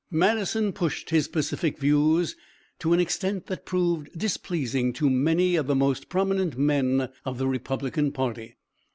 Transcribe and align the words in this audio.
Madison 0.09 0.73
pushed 0.73 1.11
his 1.11 1.27
pacific 1.27 1.77
views 1.77 2.35
to 2.79 2.91
an 2.91 2.99
extent 2.99 3.45
that 3.45 3.67
proved 3.67 4.09
displeasing 4.17 4.91
to 4.91 5.11
many 5.11 5.55
of 5.55 5.67
the 5.67 5.75
most 5.75 6.09
prominent 6.09 6.57
men 6.57 7.07
of 7.23 7.37
the 7.37 7.47
Republican 7.47 8.11
party. 8.11 8.55